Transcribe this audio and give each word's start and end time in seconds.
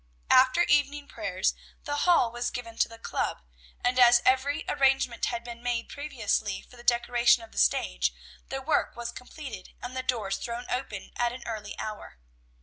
After 0.31 0.63
evening 0.63 1.07
prayers, 1.07 1.53
the 1.83 1.95
hall 2.07 2.31
was 2.31 2.49
given 2.49 2.75
to 2.79 2.87
the 2.89 2.97
club, 2.97 3.43
and 3.83 3.99
as 3.99 4.19
every 4.25 4.65
arrangement 4.67 5.25
had 5.25 5.43
been 5.43 5.61
made 5.61 5.89
previously 5.89 6.63
for 6.63 6.75
the 6.75 6.81
decoration 6.83 7.43
of 7.43 7.51
the 7.51 7.59
stage, 7.59 8.11
the 8.49 8.63
work 8.63 8.95
was 8.95 9.11
completed 9.11 9.75
and 9.79 9.95
the 9.95 10.01
doors 10.01 10.37
thrown 10.37 10.65
open 10.71 11.11
at 11.17 11.33
an 11.33 11.43
early 11.45 11.77
hour. 11.77 12.17